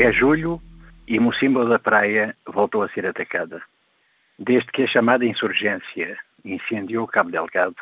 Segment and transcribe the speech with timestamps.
[0.00, 0.62] É julho
[1.08, 3.60] e Mocimbo da Praia voltou a ser atacada.
[4.38, 7.74] Desde que a chamada insurgência incendiou Cabo Delgado,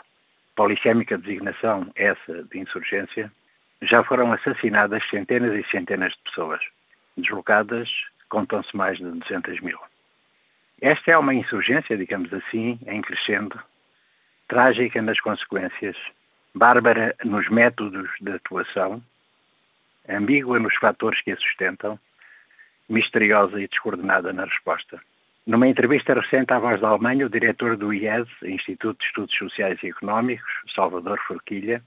[0.55, 3.31] polissémica designação essa de insurgência,
[3.83, 6.65] já foram assassinadas centenas e centenas de pessoas.
[7.19, 7.91] Deslocadas,
[8.31, 9.79] contam-se mais de 200 mil.
[10.81, 13.61] Esta é uma insurgência, digamos assim, em crescendo,
[14.49, 15.99] trágica nas consequências,
[16.55, 19.03] bárbara nos métodos de atuação,
[20.09, 21.99] ambígua nos fatores que a sustentam,
[22.89, 25.01] misteriosa e descoordenada na resposta.
[25.47, 29.79] Numa entrevista recente à Voz da Alemanha, o diretor do IES, Instituto de Estudos Sociais
[29.83, 31.83] e Económicos, Salvador Forquilha,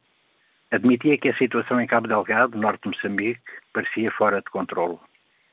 [0.72, 3.42] admitia que a situação em Cabo Delgado, norte de Moçambique,
[3.73, 5.02] parecia fora de controlo.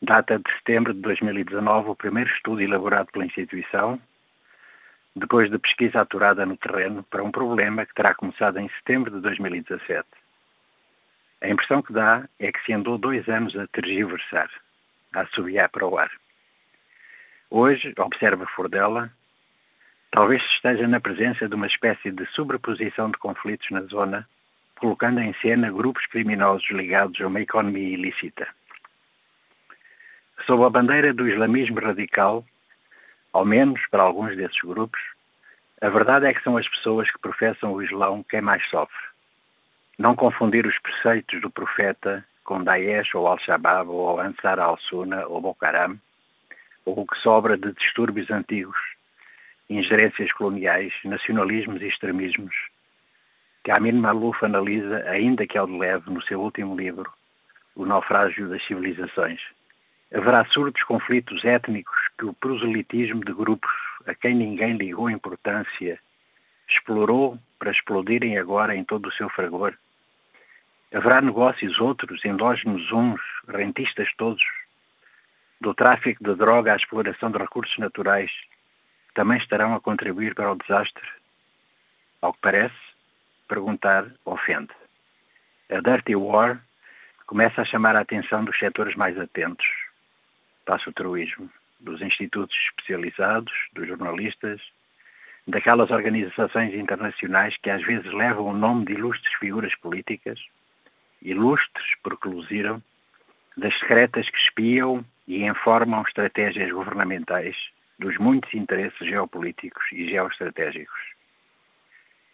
[0.01, 4.01] Data de setembro de 2019 o primeiro estudo elaborado pela instituição,
[5.17, 9.21] depois de pesquisa aturada no terreno para um problema que terá começado em setembro de
[9.21, 10.07] 2017.
[11.41, 14.51] A impressão que dá é que se andou dois anos a tergiversar,
[15.13, 16.11] a assobiar para o ar.
[17.51, 19.13] Hoje, observa Fordela,
[20.11, 24.29] talvez esteja na presença de uma espécie de sobreposição de conflitos na zona,
[24.79, 28.49] colocando em cena grupos criminosos ligados a uma economia ilícita.
[30.47, 32.45] Sob a bandeira do islamismo radical,
[33.33, 35.01] ao menos para alguns desses grupos,
[35.81, 39.16] a verdade é que são as pessoas que professam o Islão quem mais sofre.
[39.99, 45.65] Não confundir os preceitos do profeta com Daesh ou Al-Shabaab ou Ansar al-Sunna ou Boko
[45.65, 45.99] Haram,
[46.85, 48.77] ou o que sobra de distúrbios antigos,
[49.71, 52.55] ingerências coloniais, nacionalismos e extremismos,
[53.65, 57.11] que Amin Malouf analisa, ainda que ao de leve, no seu último livro,
[57.75, 59.41] O Naufrágio das Civilizações.
[60.15, 63.73] Haverá surdos conflitos étnicos que o proselitismo de grupos
[64.07, 65.99] a quem ninguém ligou importância
[66.69, 69.75] explorou para explodirem agora em todo o seu fragor.
[70.95, 74.45] Haverá negócios outros, endógenos uns, rentistas todos,
[75.61, 78.31] do tráfico de droga à exploração de recursos naturais,
[79.09, 81.05] que também estarão a contribuir para o desastre?
[82.23, 82.77] Ao que parece,
[83.49, 84.73] perguntar ofende.
[85.71, 86.63] A Dirty War
[87.27, 89.67] começa a chamar a atenção dos setores mais atentos,
[90.65, 94.61] passa o truísmo, dos institutos especializados, dos jornalistas,
[95.47, 100.41] daquelas organizações internacionais que às vezes levam o nome de ilustres figuras políticas,
[101.23, 102.83] ilustres porque luziram,
[103.57, 107.57] das secretas que espiam e informam estratégias governamentais
[107.99, 111.01] dos muitos interesses geopolíticos e geoestratégicos.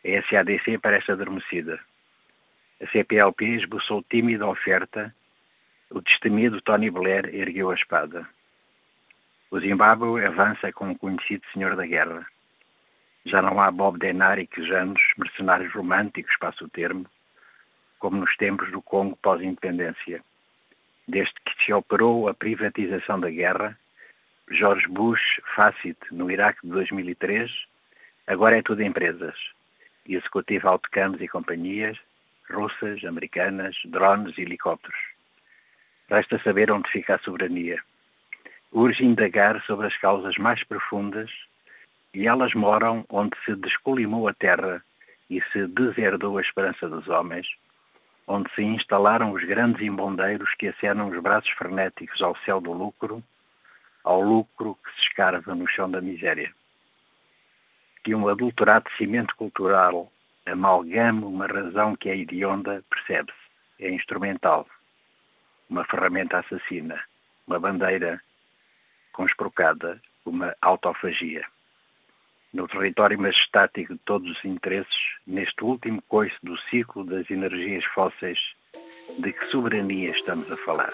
[0.05, 1.79] A SADC parece adormecida.
[2.81, 5.15] A CPLP esboçou tímida oferta
[5.95, 8.27] o destemido Tony Blair ergueu a espada.
[9.51, 12.27] O Zimbábue avança com o conhecido senhor da guerra.
[13.27, 17.05] Já não há Bob Denard e quejanos, mercenários românticos, passo o termo,
[18.03, 20.25] como nos tempos do Congo pós-independência.
[21.07, 23.79] Desde que se operou a privatização da guerra,
[24.51, 27.49] George Bush, Facit, no Iraque de 2003,
[28.27, 29.37] agora é tudo empresas.
[30.05, 31.97] Executivo Autocams e companhias,
[32.51, 34.99] russas, americanas, drones e helicópteros.
[36.11, 37.81] Resta saber onde fica a soberania.
[38.73, 41.31] Urge indagar sobre as causas mais profundas
[42.13, 44.83] e elas moram onde se descolimou a terra
[45.31, 47.47] e se deserdou a esperança dos homens,
[48.27, 53.23] onde se instalaram os grandes embondeiros que acenam os braços frenéticos ao céu do lucro,
[54.05, 56.53] ao lucro que se escarva no chão da miséria.
[58.05, 60.11] Que um adulterado cimento cultural
[60.47, 63.39] amalgame uma razão que é hedionda, percebe-se,
[63.79, 64.67] é instrumental,
[65.69, 67.03] uma ferramenta assassina,
[67.47, 68.21] uma bandeira
[69.13, 71.45] consprocada, uma autofagia.
[72.53, 78.39] No território majestático de todos os interesses, neste último coice do ciclo das energias fósseis,
[79.19, 80.93] de que soberania estamos a falar?